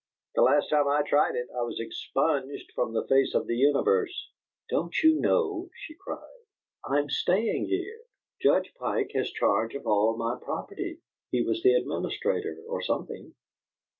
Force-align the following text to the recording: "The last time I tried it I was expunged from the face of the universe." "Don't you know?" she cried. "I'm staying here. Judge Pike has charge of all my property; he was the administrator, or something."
"The 0.33 0.41
last 0.41 0.71
time 0.71 0.87
I 0.87 1.03
tried 1.03 1.35
it 1.35 1.47
I 1.55 1.61
was 1.61 1.79
expunged 1.79 2.71
from 2.73 2.91
the 2.91 3.05
face 3.05 3.35
of 3.35 3.45
the 3.45 3.55
universe." 3.55 4.31
"Don't 4.67 4.95
you 5.03 5.19
know?" 5.19 5.69
she 5.75 5.93
cried. 5.93 6.39
"I'm 6.83 7.07
staying 7.11 7.65
here. 7.67 7.99
Judge 8.41 8.73
Pike 8.79 9.11
has 9.13 9.29
charge 9.29 9.75
of 9.75 9.85
all 9.85 10.17
my 10.17 10.39
property; 10.41 11.01
he 11.29 11.43
was 11.43 11.61
the 11.61 11.73
administrator, 11.75 12.57
or 12.67 12.81
something." 12.81 13.35